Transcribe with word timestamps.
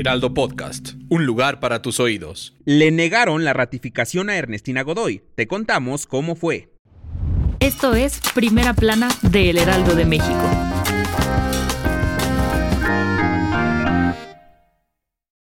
Heraldo 0.00 0.32
Podcast, 0.32 0.92
un 1.10 1.26
lugar 1.26 1.60
para 1.60 1.82
tus 1.82 2.00
oídos. 2.00 2.54
Le 2.64 2.90
negaron 2.90 3.44
la 3.44 3.52
ratificación 3.52 4.30
a 4.30 4.36
Ernestina 4.36 4.80
Godoy. 4.80 5.22
Te 5.34 5.46
contamos 5.46 6.06
cómo 6.06 6.36
fue. 6.36 6.72
Esto 7.60 7.94
es 7.94 8.18
Primera 8.34 8.72
Plana 8.72 9.10
de 9.20 9.50
El 9.50 9.58
Heraldo 9.58 9.94
de 9.94 10.06
México. 10.06 10.79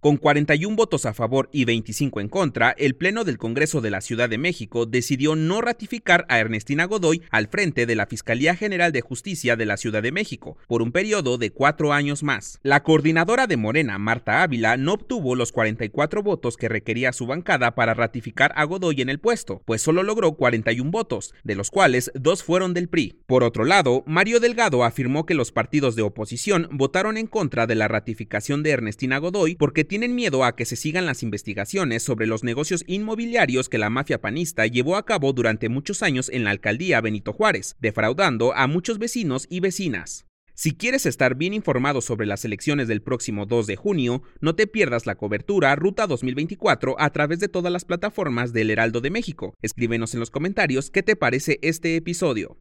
Con 0.00 0.16
41 0.16 0.76
votos 0.76 1.04
a 1.04 1.12
favor 1.12 1.50
y 1.52 1.66
25 1.66 2.22
en 2.22 2.30
contra, 2.30 2.70
el 2.70 2.94
Pleno 2.94 3.24
del 3.24 3.36
Congreso 3.36 3.82
de 3.82 3.90
la 3.90 4.00
Ciudad 4.00 4.30
de 4.30 4.38
México 4.38 4.86
decidió 4.86 5.36
no 5.36 5.60
ratificar 5.60 6.24
a 6.30 6.38
Ernestina 6.38 6.86
Godoy 6.86 7.20
al 7.30 7.48
frente 7.48 7.84
de 7.84 7.96
la 7.96 8.06
Fiscalía 8.06 8.56
General 8.56 8.92
de 8.92 9.02
Justicia 9.02 9.56
de 9.56 9.66
la 9.66 9.76
Ciudad 9.76 10.02
de 10.02 10.10
México 10.10 10.56
por 10.68 10.80
un 10.80 10.90
periodo 10.90 11.36
de 11.36 11.50
cuatro 11.52 11.92
años 11.92 12.22
más. 12.22 12.60
La 12.62 12.82
coordinadora 12.82 13.46
de 13.46 13.58
Morena, 13.58 13.98
Marta 13.98 14.42
Ávila, 14.42 14.78
no 14.78 14.94
obtuvo 14.94 15.34
los 15.34 15.52
44 15.52 16.22
votos 16.22 16.56
que 16.56 16.70
requería 16.70 17.12
su 17.12 17.26
bancada 17.26 17.74
para 17.74 17.92
ratificar 17.92 18.54
a 18.56 18.64
Godoy 18.64 19.02
en 19.02 19.10
el 19.10 19.20
puesto, 19.20 19.60
pues 19.66 19.82
solo 19.82 20.02
logró 20.02 20.32
41 20.32 20.90
votos, 20.90 21.34
de 21.44 21.56
los 21.56 21.70
cuales 21.70 22.10
dos 22.14 22.42
fueron 22.42 22.72
del 22.72 22.88
PRI. 22.88 23.20
Por 23.26 23.44
otro 23.44 23.66
lado, 23.66 24.02
Mario 24.06 24.40
Delgado 24.40 24.82
afirmó 24.82 25.26
que 25.26 25.34
los 25.34 25.52
partidos 25.52 25.94
de 25.94 26.00
oposición 26.00 26.70
votaron 26.72 27.18
en 27.18 27.26
contra 27.26 27.66
de 27.66 27.74
la 27.74 27.86
ratificación 27.86 28.62
de 28.62 28.70
Ernestina 28.70 29.18
Godoy 29.18 29.56
porque 29.56 29.89
tienen 29.90 30.14
miedo 30.14 30.44
a 30.44 30.54
que 30.54 30.66
se 30.66 30.76
sigan 30.76 31.04
las 31.04 31.24
investigaciones 31.24 32.04
sobre 32.04 32.28
los 32.28 32.44
negocios 32.44 32.84
inmobiliarios 32.86 33.68
que 33.68 33.76
la 33.76 33.90
mafia 33.90 34.20
panista 34.20 34.64
llevó 34.68 34.94
a 34.94 35.04
cabo 35.04 35.32
durante 35.32 35.68
muchos 35.68 36.04
años 36.04 36.28
en 36.32 36.44
la 36.44 36.50
alcaldía 36.50 37.00
Benito 37.00 37.32
Juárez, 37.32 37.74
defraudando 37.80 38.54
a 38.54 38.68
muchos 38.68 39.00
vecinos 39.00 39.48
y 39.50 39.58
vecinas. 39.58 40.26
Si 40.54 40.76
quieres 40.76 41.06
estar 41.06 41.34
bien 41.34 41.54
informado 41.54 42.02
sobre 42.02 42.28
las 42.28 42.44
elecciones 42.44 42.86
del 42.86 43.02
próximo 43.02 43.46
2 43.46 43.66
de 43.66 43.74
junio, 43.74 44.22
no 44.40 44.54
te 44.54 44.68
pierdas 44.68 45.06
la 45.06 45.16
cobertura 45.16 45.74
Ruta 45.74 46.06
2024 46.06 46.94
a 46.96 47.10
través 47.10 47.40
de 47.40 47.48
todas 47.48 47.72
las 47.72 47.84
plataformas 47.84 48.52
del 48.52 48.70
Heraldo 48.70 49.00
de 49.00 49.10
México. 49.10 49.54
Escríbenos 49.60 50.14
en 50.14 50.20
los 50.20 50.30
comentarios 50.30 50.92
qué 50.92 51.02
te 51.02 51.16
parece 51.16 51.58
este 51.62 51.96
episodio. 51.96 52.58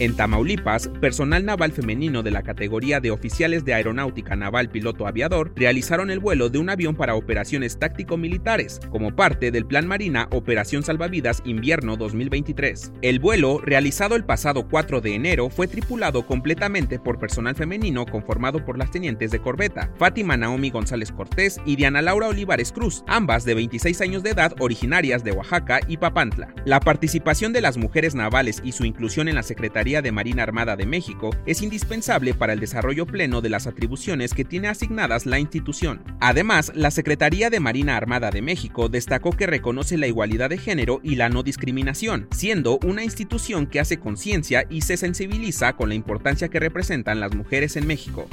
En 0.00 0.14
Tamaulipas, 0.14 0.86
personal 1.00 1.44
naval 1.44 1.72
femenino 1.72 2.22
de 2.22 2.30
la 2.30 2.44
categoría 2.44 3.00
de 3.00 3.10
oficiales 3.10 3.64
de 3.64 3.74
aeronáutica 3.74 4.36
naval 4.36 4.70
piloto 4.70 5.08
aviador 5.08 5.52
realizaron 5.56 6.10
el 6.10 6.20
vuelo 6.20 6.50
de 6.50 6.58
un 6.58 6.70
avión 6.70 6.94
para 6.94 7.16
operaciones 7.16 7.80
táctico-militares, 7.80 8.78
como 8.90 9.16
parte 9.16 9.50
del 9.50 9.66
Plan 9.66 9.88
Marina 9.88 10.28
Operación 10.30 10.84
Salvavidas 10.84 11.42
Invierno 11.44 11.96
2023. 11.96 12.92
El 13.02 13.18
vuelo, 13.18 13.58
realizado 13.58 14.14
el 14.14 14.22
pasado 14.22 14.68
4 14.68 15.00
de 15.00 15.16
enero, 15.16 15.50
fue 15.50 15.66
tripulado 15.66 16.24
completamente 16.24 17.00
por 17.00 17.18
personal 17.18 17.56
femenino 17.56 18.06
conformado 18.06 18.64
por 18.64 18.78
las 18.78 18.92
tenientes 18.92 19.32
de 19.32 19.40
corbeta, 19.40 19.90
Fátima 19.98 20.36
Naomi 20.36 20.70
González 20.70 21.10
Cortés 21.10 21.60
y 21.66 21.74
Diana 21.74 22.02
Laura 22.02 22.28
Olivares 22.28 22.70
Cruz, 22.70 23.02
ambas 23.08 23.44
de 23.44 23.54
26 23.54 24.00
años 24.02 24.22
de 24.22 24.30
edad 24.30 24.54
originarias 24.60 25.24
de 25.24 25.32
Oaxaca 25.32 25.80
y 25.88 25.96
Papantla. 25.96 26.54
La 26.64 26.78
participación 26.78 27.52
de 27.52 27.62
las 27.62 27.76
mujeres 27.76 28.14
navales 28.14 28.60
y 28.62 28.70
su 28.70 28.84
inclusión 28.84 29.26
en 29.26 29.34
la 29.34 29.42
Secretaría 29.42 29.87
de 29.88 30.12
Marina 30.12 30.42
Armada 30.42 30.76
de 30.76 30.84
México 30.84 31.30
es 31.46 31.62
indispensable 31.62 32.34
para 32.34 32.52
el 32.52 32.60
desarrollo 32.60 33.06
pleno 33.06 33.40
de 33.40 33.48
las 33.48 33.66
atribuciones 33.66 34.34
que 34.34 34.44
tiene 34.44 34.68
asignadas 34.68 35.24
la 35.24 35.38
institución. 35.38 36.02
Además, 36.20 36.70
la 36.74 36.90
Secretaría 36.90 37.48
de 37.48 37.58
Marina 37.58 37.96
Armada 37.96 38.30
de 38.30 38.42
México 38.42 38.90
destacó 38.90 39.32
que 39.32 39.46
reconoce 39.46 39.96
la 39.96 40.06
igualdad 40.06 40.50
de 40.50 40.58
género 40.58 41.00
y 41.02 41.16
la 41.16 41.30
no 41.30 41.42
discriminación, 41.42 42.28
siendo 42.32 42.78
una 42.84 43.02
institución 43.02 43.66
que 43.66 43.80
hace 43.80 43.98
conciencia 43.98 44.66
y 44.68 44.82
se 44.82 44.98
sensibiliza 44.98 45.72
con 45.72 45.88
la 45.88 45.94
importancia 45.94 46.48
que 46.48 46.60
representan 46.60 47.18
las 47.18 47.34
mujeres 47.34 47.76
en 47.76 47.86
México. 47.86 48.28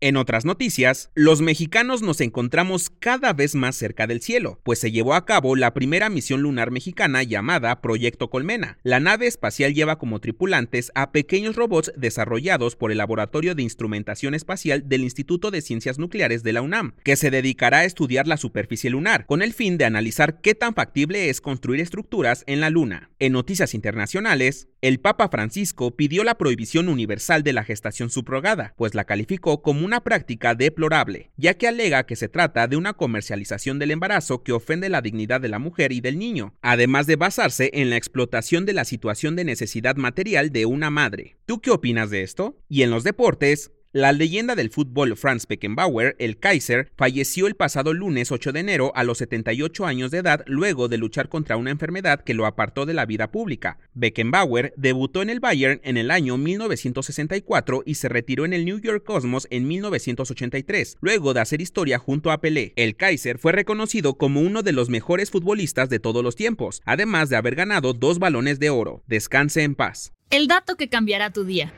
En 0.00 0.18
otras 0.18 0.44
noticias, 0.44 1.10
los 1.14 1.40
mexicanos 1.40 2.02
nos 2.02 2.20
encontramos 2.20 2.90
cada 2.90 3.32
vez 3.32 3.54
más 3.54 3.76
cerca 3.76 4.06
del 4.06 4.20
cielo, 4.20 4.60
pues 4.62 4.78
se 4.78 4.92
llevó 4.92 5.14
a 5.14 5.24
cabo 5.24 5.56
la 5.56 5.72
primera 5.72 6.10
misión 6.10 6.42
lunar 6.42 6.70
mexicana 6.70 7.22
llamada 7.22 7.80
Proyecto 7.80 8.28
Colmena. 8.28 8.76
La 8.82 9.00
nave 9.00 9.26
espacial 9.26 9.72
lleva 9.72 9.98
como 9.98 10.20
tripulantes 10.20 10.92
a 10.94 11.12
pequeños 11.12 11.56
robots 11.56 11.92
desarrollados 11.96 12.76
por 12.76 12.92
el 12.92 12.98
Laboratorio 12.98 13.54
de 13.54 13.62
Instrumentación 13.62 14.34
Espacial 14.34 14.86
del 14.86 15.02
Instituto 15.02 15.50
de 15.50 15.62
Ciencias 15.62 15.98
Nucleares 15.98 16.42
de 16.42 16.52
la 16.52 16.60
UNAM, 16.60 16.92
que 17.02 17.16
se 17.16 17.30
dedicará 17.30 17.78
a 17.78 17.84
estudiar 17.84 18.26
la 18.26 18.36
superficie 18.36 18.90
lunar, 18.90 19.24
con 19.24 19.40
el 19.40 19.54
fin 19.54 19.78
de 19.78 19.86
analizar 19.86 20.42
qué 20.42 20.54
tan 20.54 20.74
factible 20.74 21.30
es 21.30 21.40
construir 21.40 21.80
estructuras 21.80 22.44
en 22.46 22.60
la 22.60 22.68
Luna. 22.68 23.10
En 23.18 23.32
noticias 23.32 23.72
internacionales, 23.72 24.68
el 24.86 25.00
Papa 25.00 25.28
Francisco 25.28 25.96
pidió 25.96 26.22
la 26.22 26.38
prohibición 26.38 26.88
universal 26.88 27.42
de 27.42 27.52
la 27.52 27.64
gestación 27.64 28.08
subrogada, 28.08 28.72
pues 28.76 28.94
la 28.94 29.02
calificó 29.02 29.60
como 29.60 29.84
una 29.84 30.04
práctica 30.04 30.54
deplorable, 30.54 31.32
ya 31.36 31.54
que 31.54 31.66
alega 31.66 32.06
que 32.06 32.14
se 32.14 32.28
trata 32.28 32.68
de 32.68 32.76
una 32.76 32.92
comercialización 32.92 33.80
del 33.80 33.90
embarazo 33.90 34.44
que 34.44 34.52
ofende 34.52 34.88
la 34.88 35.02
dignidad 35.02 35.40
de 35.40 35.48
la 35.48 35.58
mujer 35.58 35.90
y 35.90 36.00
del 36.00 36.20
niño, 36.20 36.54
además 36.62 37.08
de 37.08 37.16
basarse 37.16 37.70
en 37.74 37.90
la 37.90 37.96
explotación 37.96 38.64
de 38.64 38.74
la 38.74 38.84
situación 38.84 39.34
de 39.34 39.42
necesidad 39.42 39.96
material 39.96 40.52
de 40.52 40.66
una 40.66 40.88
madre. 40.88 41.36
¿Tú 41.46 41.60
qué 41.60 41.72
opinas 41.72 42.10
de 42.10 42.22
esto? 42.22 42.56
Y 42.68 42.82
en 42.82 42.90
los 42.90 43.02
deportes, 43.02 43.72
la 43.96 44.12
leyenda 44.12 44.54
del 44.54 44.68
fútbol 44.68 45.16
Franz 45.16 45.46
Beckenbauer, 45.46 46.16
el 46.18 46.36
Kaiser, 46.38 46.92
falleció 46.98 47.46
el 47.46 47.54
pasado 47.54 47.94
lunes 47.94 48.30
8 48.30 48.52
de 48.52 48.60
enero 48.60 48.92
a 48.94 49.04
los 49.04 49.16
78 49.16 49.86
años 49.86 50.10
de 50.10 50.18
edad 50.18 50.44
luego 50.46 50.88
de 50.88 50.98
luchar 50.98 51.30
contra 51.30 51.56
una 51.56 51.70
enfermedad 51.70 52.22
que 52.22 52.34
lo 52.34 52.44
apartó 52.44 52.84
de 52.84 52.92
la 52.92 53.06
vida 53.06 53.30
pública. 53.30 53.78
Beckenbauer 53.94 54.74
debutó 54.76 55.22
en 55.22 55.30
el 55.30 55.40
Bayern 55.40 55.80
en 55.82 55.96
el 55.96 56.10
año 56.10 56.36
1964 56.36 57.84
y 57.86 57.94
se 57.94 58.10
retiró 58.10 58.44
en 58.44 58.52
el 58.52 58.66
New 58.66 58.80
York 58.80 59.02
Cosmos 59.02 59.48
en 59.50 59.66
1983, 59.66 60.98
luego 61.00 61.32
de 61.32 61.40
hacer 61.40 61.62
historia 61.62 61.98
junto 61.98 62.30
a 62.30 62.42
Pelé. 62.42 62.74
El 62.76 62.96
Kaiser 62.96 63.38
fue 63.38 63.52
reconocido 63.52 64.18
como 64.18 64.42
uno 64.42 64.62
de 64.62 64.72
los 64.72 64.90
mejores 64.90 65.30
futbolistas 65.30 65.88
de 65.88 66.00
todos 66.00 66.22
los 66.22 66.36
tiempos, 66.36 66.82
además 66.84 67.30
de 67.30 67.36
haber 67.36 67.54
ganado 67.54 67.94
dos 67.94 68.18
balones 68.18 68.58
de 68.58 68.68
oro. 68.68 69.02
Descanse 69.06 69.62
en 69.62 69.74
paz. 69.74 70.12
El 70.28 70.48
dato 70.48 70.76
que 70.76 70.90
cambiará 70.90 71.30
tu 71.30 71.44
día. 71.44 71.72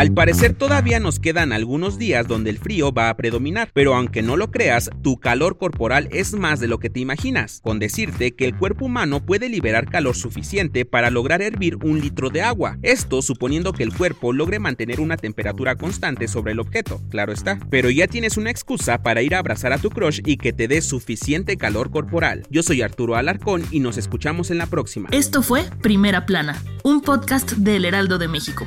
Al 0.00 0.12
parecer 0.12 0.54
todavía 0.54 0.98
nos 0.98 1.18
quedan 1.18 1.52
algunos 1.52 1.98
días 1.98 2.26
donde 2.26 2.48
el 2.48 2.56
frío 2.56 2.90
va 2.90 3.10
a 3.10 3.16
predominar, 3.18 3.70
pero 3.74 3.94
aunque 3.94 4.22
no 4.22 4.38
lo 4.38 4.50
creas, 4.50 4.88
tu 5.02 5.20
calor 5.20 5.58
corporal 5.58 6.08
es 6.10 6.32
más 6.32 6.58
de 6.58 6.68
lo 6.68 6.78
que 6.78 6.88
te 6.88 7.00
imaginas, 7.00 7.60
con 7.62 7.78
decirte 7.78 8.34
que 8.34 8.46
el 8.46 8.56
cuerpo 8.56 8.86
humano 8.86 9.26
puede 9.26 9.50
liberar 9.50 9.90
calor 9.90 10.16
suficiente 10.16 10.86
para 10.86 11.10
lograr 11.10 11.42
hervir 11.42 11.76
un 11.82 12.00
litro 12.00 12.30
de 12.30 12.40
agua, 12.40 12.78
esto 12.80 13.20
suponiendo 13.20 13.74
que 13.74 13.82
el 13.82 13.92
cuerpo 13.92 14.32
logre 14.32 14.58
mantener 14.58 15.00
una 15.00 15.18
temperatura 15.18 15.76
constante 15.76 16.28
sobre 16.28 16.52
el 16.52 16.60
objeto, 16.60 16.98
claro 17.10 17.34
está, 17.34 17.58
pero 17.68 17.90
ya 17.90 18.06
tienes 18.06 18.38
una 18.38 18.50
excusa 18.50 19.02
para 19.02 19.20
ir 19.20 19.34
a 19.34 19.40
abrazar 19.40 19.74
a 19.74 19.78
tu 19.78 19.90
crush 19.90 20.22
y 20.24 20.38
que 20.38 20.54
te 20.54 20.66
dé 20.66 20.80
suficiente 20.80 21.58
calor 21.58 21.90
corporal. 21.90 22.46
Yo 22.48 22.62
soy 22.62 22.80
Arturo 22.80 23.16
Alarcón 23.16 23.64
y 23.70 23.80
nos 23.80 23.98
escuchamos 23.98 24.50
en 24.50 24.56
la 24.56 24.64
próxima. 24.64 25.10
Esto 25.12 25.42
fue 25.42 25.64
Primera 25.82 26.24
Plana, 26.24 26.56
un 26.84 27.02
podcast 27.02 27.50
del 27.50 27.84
Heraldo 27.84 28.16
de 28.16 28.28
México. 28.28 28.66